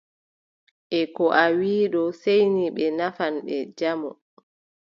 E 0.99 1.01
ko 1.15 1.25
a 1.41 1.43
wii 1.57 1.83
ɓe 1.83 1.91
ɗo 1.93 2.01
seeyni 2.21 2.63
ɓe 2.75 2.85
nafan 2.99 3.33
ɓe 3.47 3.55
jamu. 3.77 4.09